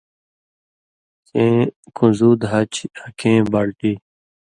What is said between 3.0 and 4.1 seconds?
آں کیں بالٹی